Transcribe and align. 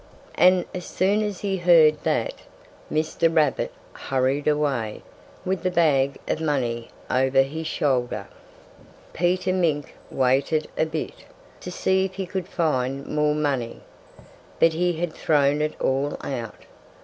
And 0.33 0.65
as 0.73 0.85
soon 0.87 1.21
as 1.21 1.41
he 1.41 1.57
heard 1.57 2.01
that, 2.01 2.33
Mr. 2.91 3.31
Rabbit 3.31 3.71
hurried 3.93 4.47
away, 4.47 5.03
with 5.45 5.61
the 5.61 5.69
bag 5.69 6.17
of 6.27 6.41
money 6.41 6.87
over 7.07 7.43
his 7.43 7.67
shoulder. 7.67 8.25
Peter 9.13 9.53
Mink 9.53 9.93
waited 10.09 10.67
a 10.75 10.87
bit, 10.87 11.25
to 11.59 11.69
see 11.69 12.03
if 12.03 12.15
he 12.15 12.25
could 12.25 12.47
find 12.47 13.05
more 13.05 13.35
money. 13.35 13.81
But 14.59 14.73
he 14.73 14.93
had 14.93 15.13
thrown 15.13 15.61
it 15.61 15.79
all 15.79 16.17
out. 16.23 16.63